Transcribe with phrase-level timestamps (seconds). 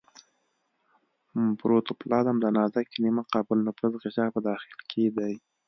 [1.61, 5.33] پروتوپلازم د نازکې نیمه قابل نفوذ غشا په داخل کې دی.